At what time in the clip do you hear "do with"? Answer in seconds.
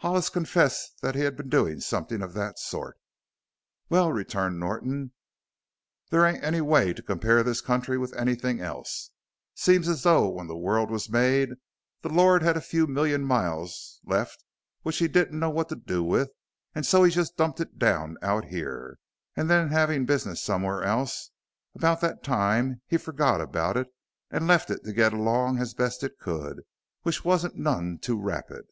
15.76-16.32